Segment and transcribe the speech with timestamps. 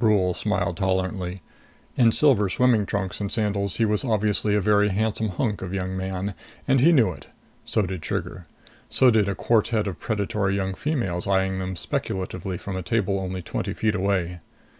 [0.00, 1.42] Brule smiled tolerantly.
[1.94, 5.96] In silver swimming trunks and sandals, he was obviously a very handsome hunk of young
[5.96, 6.34] man,
[6.66, 7.28] and he knew it.
[7.64, 8.46] So did Trigger.
[8.90, 13.42] So did a quartet of predatory young females eyeing them speculatively from a table only
[13.42, 14.40] twenty feet away.